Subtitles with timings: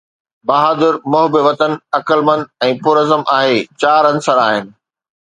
[0.47, 4.65] بهادر، محب وطن، عقلمند ۽ پرعزم اهي چار عنصر آهن.